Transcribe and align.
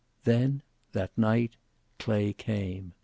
Then, 0.23 0.63
that 0.93 1.15
night, 1.15 1.57
Clay 1.99 2.33
came. 2.33 2.93